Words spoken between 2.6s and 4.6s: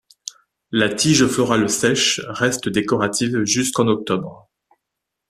décorative jusqu'en octobre.